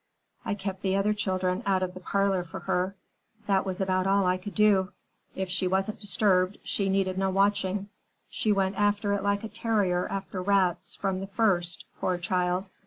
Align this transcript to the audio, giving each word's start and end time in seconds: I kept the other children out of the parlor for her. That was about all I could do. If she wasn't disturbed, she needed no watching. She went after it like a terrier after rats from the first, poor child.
I 0.43 0.55
kept 0.55 0.81
the 0.81 0.95
other 0.95 1.13
children 1.13 1.61
out 1.63 1.83
of 1.83 1.93
the 1.93 1.99
parlor 1.99 2.43
for 2.43 2.61
her. 2.61 2.95
That 3.45 3.67
was 3.67 3.79
about 3.79 4.07
all 4.07 4.25
I 4.25 4.37
could 4.37 4.55
do. 4.55 4.93
If 5.35 5.47
she 5.47 5.67
wasn't 5.67 5.99
disturbed, 6.01 6.57
she 6.63 6.89
needed 6.89 7.19
no 7.19 7.29
watching. 7.29 7.87
She 8.27 8.51
went 8.51 8.77
after 8.79 9.13
it 9.13 9.21
like 9.21 9.43
a 9.43 9.47
terrier 9.47 10.07
after 10.09 10.41
rats 10.41 10.95
from 10.95 11.19
the 11.19 11.27
first, 11.27 11.85
poor 11.99 12.17
child. 12.17 12.65